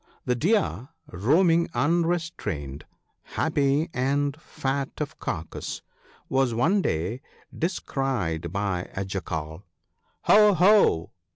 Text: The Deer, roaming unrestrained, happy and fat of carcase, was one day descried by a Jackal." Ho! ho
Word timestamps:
The 0.25 0.33
Deer, 0.33 0.89
roaming 1.11 1.69
unrestrained, 1.75 2.85
happy 3.21 3.87
and 3.93 4.35
fat 4.41 4.89
of 4.97 5.19
carcase, 5.19 5.83
was 6.27 6.55
one 6.55 6.81
day 6.81 7.21
descried 7.55 8.51
by 8.51 8.89
a 8.95 9.05
Jackal." 9.05 9.63
Ho! 10.23 10.55
ho 10.55 11.11